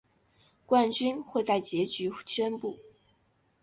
[0.65, 2.75] 冠军会在结局宣布。